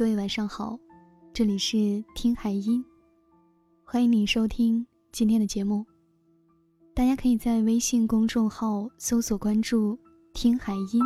[0.00, 0.78] 各位晚上好，
[1.30, 2.82] 这里是听海音，
[3.84, 5.84] 欢迎你收听今天的节目。
[6.94, 9.98] 大家可以在微信公众号搜索关注
[10.32, 11.02] “听海音”，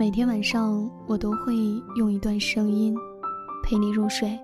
[0.00, 1.54] 每天晚上我都会
[1.96, 2.96] 用一段声音
[3.62, 4.34] 陪你入睡。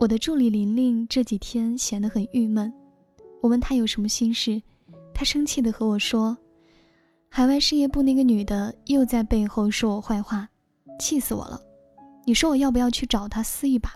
[0.00, 2.74] 我的助理玲玲这几天显得很郁闷，
[3.40, 4.60] 我问她有什么心事。
[5.22, 6.36] 他生气的和我说
[7.30, 10.48] ：“海外事业部那个女的又在背后说我坏话，
[10.98, 11.60] 气死我了！
[12.24, 13.94] 你说我要不要去找她撕一把？”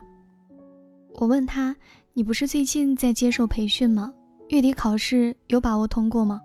[1.19, 1.75] 我问他
[2.15, 4.15] ：“你不是最近在接受培训吗？
[4.51, 6.41] 月底考试有把握通过吗？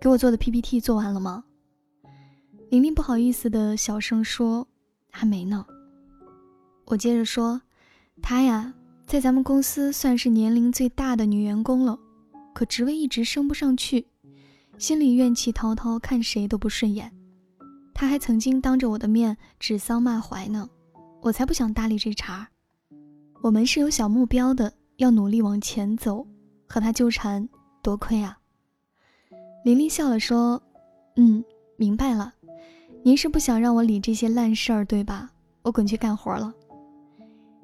[0.00, 1.44] 给我做的 PPT 做完了吗？”
[2.70, 4.66] 玲玲不好意思的小声说
[5.12, 5.64] ：“还没呢。”
[6.86, 7.62] 我接着说
[8.20, 8.74] ：“她呀，
[9.06, 11.96] 在咱们公司算是年龄最大的女员工了。”
[12.58, 14.04] 可职位一直升不上去，
[14.78, 17.08] 心里怨气滔滔，看谁都不顺眼。
[17.94, 20.68] 他还曾经当着我的面指桑骂槐呢，
[21.22, 22.48] 我才不想搭理这茬。
[23.44, 26.26] 我们是有小目标的，要努力往前走，
[26.66, 27.48] 和他纠缠
[27.80, 28.36] 多亏啊。
[29.64, 30.60] 琳琳笑了说
[31.14, 31.44] ：“嗯，
[31.76, 32.34] 明白了，
[33.04, 35.30] 您是不想让我理这些烂事儿对吧？
[35.62, 36.52] 我滚去干活了。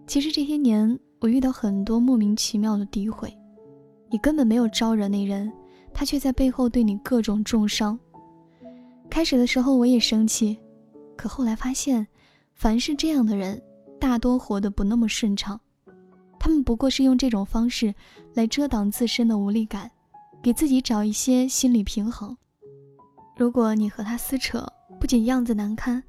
[0.06, 3.36] 其实这些年我遇到很多莫名其妙的诋毁。”
[4.14, 5.52] 你根本没有招惹那人，
[5.92, 7.98] 他却在背后对你各种重伤。
[9.10, 10.56] 开始的时候我也生气，
[11.16, 12.06] 可后来发现，
[12.54, 13.60] 凡是这样的人，
[13.98, 15.60] 大多活得不那么顺畅。
[16.38, 17.92] 他们不过是用这种方式
[18.34, 19.90] 来遮挡自身的无力感，
[20.40, 22.36] 给自己找一些心理平衡。
[23.36, 24.64] 如果你和他撕扯，
[25.00, 26.00] 不仅样子难堪，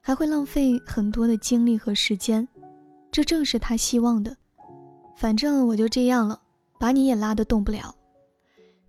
[0.00, 2.48] 还会浪费很多的精力和时间。
[3.12, 4.36] 这正是他希望的。
[5.14, 6.41] 反正我就这样了。
[6.82, 7.94] 把你也拉得动不了。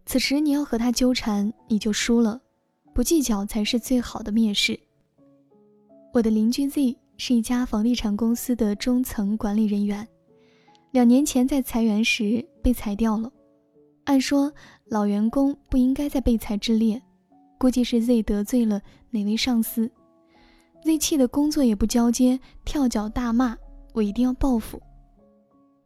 [0.08, 2.42] 此时你要和他纠缠，你就输了。
[2.92, 4.80] 不计较才是最好的蔑视。
[6.12, 10.08] 我的邻居 Z 是一家房地产公司的中层管理人员，
[10.90, 13.32] 两年前在裁员时被裁掉了。
[14.06, 14.52] 按说
[14.86, 17.00] 老员工不应该在被裁之列，
[17.60, 18.82] 估计是 Z 得罪了
[19.12, 19.88] 哪位上司。
[20.84, 23.56] Z 气的工作也不交接，跳脚大骂
[23.94, 24.82] ：“我一定要报复。”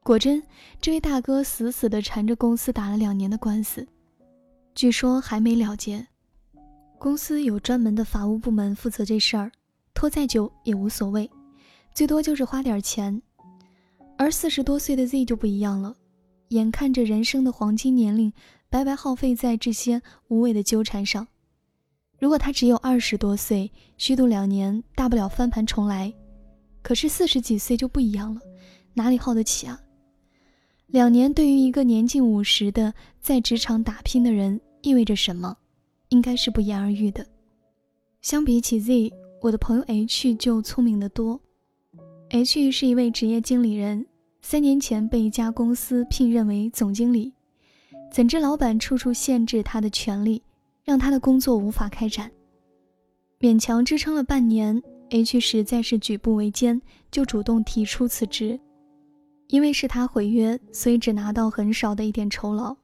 [0.07, 0.41] 果真，
[0.79, 3.85] 这位大哥死死地缠着公司打了两年的官司，
[4.73, 6.07] 据说还没了结。
[6.97, 9.51] 公司有专门的法务部门负责这事儿，
[9.93, 11.29] 拖再久也无所谓，
[11.93, 13.21] 最多就是花点钱。
[14.17, 15.93] 而四十多岁的 Z 就不一样了，
[16.51, 18.31] 眼看着人生的黄金年龄
[18.69, 21.27] 白白耗费在这些无谓的纠缠上。
[22.17, 26.13] 如果他只有二十多岁，虚度两年，大不了翻盘重来。
[26.81, 28.39] 可是四十几岁就不一样了，
[28.93, 29.77] 哪里耗得起啊？
[30.87, 35.57] 两年对于一个年近五十的在职场打拼的人意味着什么？
[36.09, 37.25] 应该是不言而喻的。
[38.21, 39.11] 相比起 Z，
[39.41, 41.41] 我的朋友 H 就聪明得多。
[42.29, 44.05] H 是一位职业经理人，
[44.41, 47.33] 三年前被一家公司聘任为总经理，
[48.09, 50.41] 怎知老板处处限制他的权利，
[50.85, 52.31] 让他的工作无法开展。
[53.41, 56.81] 勉强支撑了半年，H 实在是举步维艰，
[57.11, 58.57] 就主动提出辞职。
[59.47, 62.75] 因为是他毁约，所以只拿到很少的一点酬劳。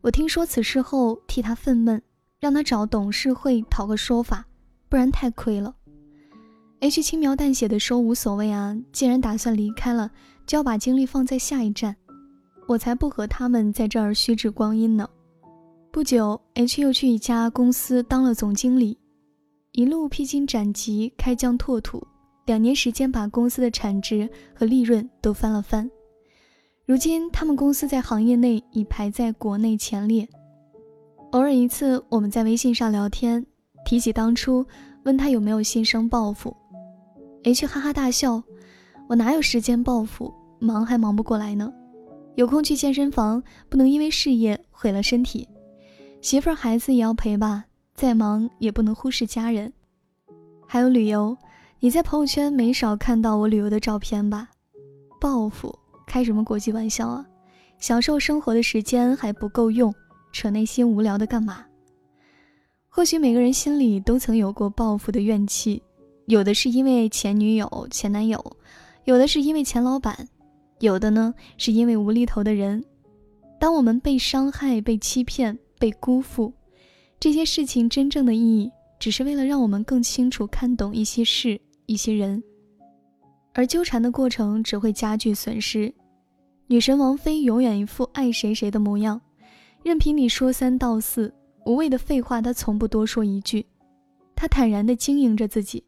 [0.00, 2.00] 我听说此事后，替他愤懑，
[2.38, 4.46] 让他找董事会讨个说法，
[4.88, 5.74] 不然太亏了。
[6.80, 10.10] H 轻描淡写的说：“无所谓啊，既然打算离开了，
[10.46, 11.96] 就要把精力放在下一站。
[12.68, 15.08] 我才不和他们在这儿虚掷光阴呢。”
[15.90, 18.98] 不久，H 又去一家公司当了总经理，
[19.72, 22.06] 一路披荆斩棘，开疆拓土。
[22.46, 25.90] 两年时间，把公司的产值和利润都翻了番。
[26.86, 30.28] 如今，他们公司在行业内已排在国内前列。
[31.32, 33.44] 偶尔一次，我们在微信上聊天，
[33.84, 34.64] 提起当初，
[35.04, 36.56] 问他有没有心生报复。
[37.42, 38.40] H 哈哈大笑
[39.10, 40.32] ：“我哪有时间报复？
[40.60, 41.72] 忙还忙不过来呢。
[42.36, 45.48] 有空去健身房，不能因为事业毁了身体。
[46.20, 49.72] 媳妇儿孩子也要陪吧，再忙也不能忽视家人。
[50.64, 51.36] 还有旅游。”
[51.78, 54.48] 你在朋友圈没少看到我旅游的照片吧？
[55.20, 55.78] 报复？
[56.06, 57.26] 开什么国际玩笑啊！
[57.78, 59.94] 享受生活的时间还不够用，
[60.32, 61.66] 扯那些无聊的干嘛？
[62.88, 65.82] 或许每个人心里都曾有过报复的怨气，
[66.28, 68.56] 有的是因为前女友、前男友，
[69.04, 70.26] 有的是因为前老板，
[70.78, 72.82] 有的呢是因为无厘头的人。
[73.60, 76.54] 当我们被伤害、被欺骗、被辜负，
[77.20, 81.60] 这些事情真正的意义，只是为了让我们更清楚看懂一些事。
[81.86, 82.42] 一些人，
[83.54, 85.92] 而纠缠的过程只会加剧损失。
[86.66, 89.20] 女神王菲永远一副爱谁谁的模样，
[89.82, 91.32] 任凭你说三道四，
[91.64, 93.64] 无谓的废话她从不多说一句。
[94.34, 95.82] 他坦然地经营着自己，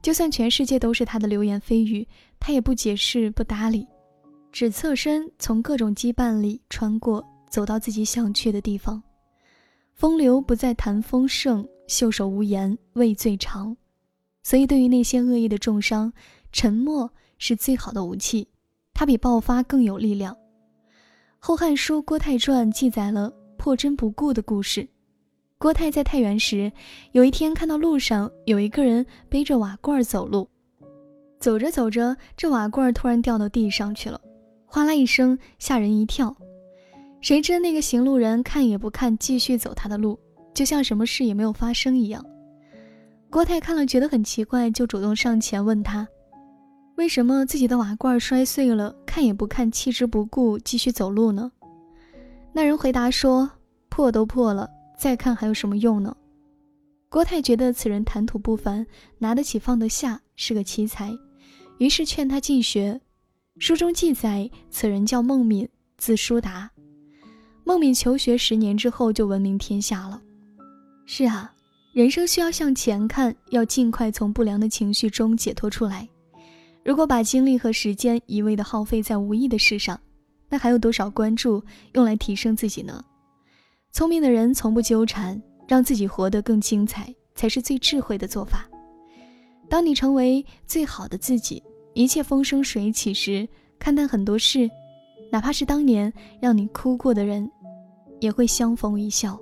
[0.00, 2.06] 就算全世界都是他的流言蜚语，
[2.38, 3.86] 他也不解释、不搭理，
[4.52, 9.02] 只侧身从各种羁绊里穿过，走到自己想去的地方。
[9.94, 13.76] 风流不再谈风盛，袖手无言畏最长。
[14.42, 16.12] 所以，对于那些恶意的重伤，
[16.52, 18.48] 沉默是最好的武器，
[18.94, 20.34] 它比爆发更有力量。
[21.38, 24.88] 《后汉书·郭泰传》记载了破针不顾的故事。
[25.58, 26.72] 郭泰在太原时，
[27.12, 30.48] 有一天看到路上有一个人背着瓦罐走路，
[31.38, 34.18] 走着走着，这瓦罐突然掉到地上去了，
[34.64, 36.34] 哗啦一声，吓人一跳。
[37.20, 40.18] 谁知那个行路人看也不看，继续走他的路，
[40.54, 42.24] 就像什么事也没有发生一样。
[43.30, 46.06] 郭泰看了觉得很奇怪，就主动上前问他，
[46.96, 51.52] 为什么自己的瓦罐摔碎了，看也不看，弃之不顾，继续走路呢？
[52.52, 53.48] 那人回答说
[53.88, 54.68] ：“破都破了。”
[54.98, 56.14] 再看还有什么用呢？
[57.08, 58.84] 郭泰觉得此人谈吐不凡，
[59.18, 61.16] 拿得起放得下，是个奇才，
[61.78, 63.00] 于是劝他进学。
[63.58, 66.68] 书中记载，此人叫孟敏，字叔达。
[67.64, 70.20] 孟敏求学十年之后就闻名天下了。
[71.06, 71.54] 是啊，
[71.92, 76.08] 人生需要向前看，要尽快从不良的情绪中解脱出来。
[76.84, 80.00] 如果把精力和时间一味的耗费在无益的事上，
[80.48, 81.60] 那还有多少关注
[81.94, 83.04] 用来提升自己呢？
[83.90, 88.68] 聪明的人从不纠缠，让自己活得更精彩，才是最智慧的做法。
[89.68, 91.60] 当你成为最好的自己，
[91.94, 93.48] 一切风生水起时，
[93.80, 94.70] 看淡很多事，
[95.32, 97.50] 哪怕是当年让你哭过的人，
[98.20, 99.36] 也会相逢一笑。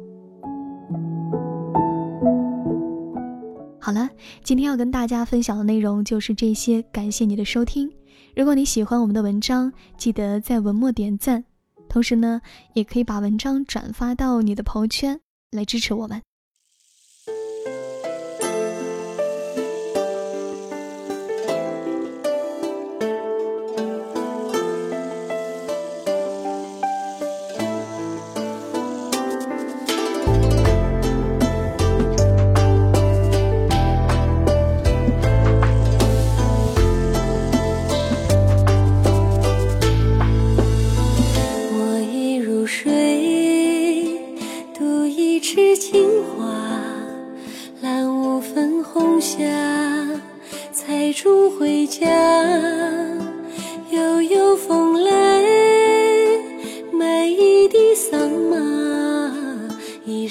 [3.89, 4.07] 好了，
[4.45, 7.91] 今天要跟大家分享的内容就是这些，感谢你的收听。
[8.37, 11.43] 如果你喜欢我们的文章，记得在文末点赞。
[11.89, 12.39] 同时呢，
[12.75, 15.19] 也可以把文章转发到你的朋友圈，
[15.53, 16.21] 来支持我们。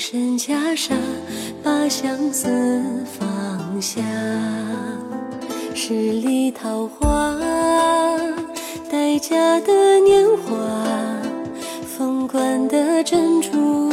[0.10, 0.94] 身袈裟，
[1.62, 2.48] 把相思
[3.20, 4.02] 放下，
[5.76, 7.38] 十里桃花，
[8.90, 10.56] 待嫁的年华，
[11.86, 13.92] 凤冠的珍珠，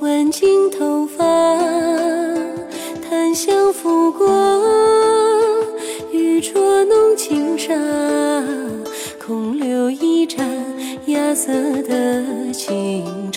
[0.00, 1.24] 挽进头发，
[3.08, 4.28] 檀香拂过，
[6.12, 7.74] 玉镯弄轻纱，
[9.26, 10.46] 空留一盏
[11.06, 11.50] 芽色
[11.84, 13.27] 的清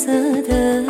[0.00, 0.89] 色的。